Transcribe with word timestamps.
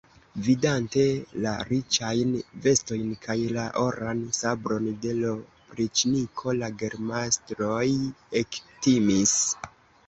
Vidante 0.45 1.03
la 1.45 1.51
riĉajn 1.67 2.31
vestojn 2.63 3.13
kaj 3.27 3.37
la 3.59 3.67
oran 3.83 4.25
sabron 4.41 4.91
de 5.05 5.15
l' 5.21 5.31
opriĉniko, 5.37 6.59
la 6.65 6.75
gemastroj 6.83 7.87
ektimis. 8.45 9.41